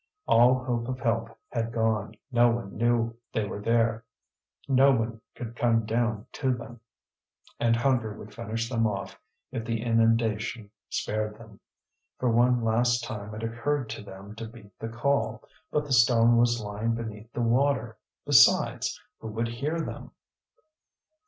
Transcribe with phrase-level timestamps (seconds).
[0.25, 4.03] All hope of help had gone; no one knew they were there,
[4.67, 6.79] no one could come down to them.
[7.59, 9.15] And hunger would finish them off
[9.51, 11.59] if the inundation spared them.
[12.17, 16.37] For one last time it occurred to them to beat the call, but the stone
[16.37, 17.99] was lying beneath the water.
[18.25, 20.13] Besides, who would hear them?